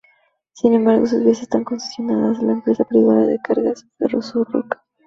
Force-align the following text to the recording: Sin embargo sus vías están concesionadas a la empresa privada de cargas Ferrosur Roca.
Sin 0.53 0.73
embargo 0.73 1.05
sus 1.05 1.23
vías 1.23 1.43
están 1.43 1.63
concesionadas 1.63 2.39
a 2.39 2.41
la 2.41 2.53
empresa 2.53 2.83
privada 2.85 3.27
de 3.27 3.37
cargas 3.37 3.85
Ferrosur 3.99 4.51
Roca. 4.51 4.83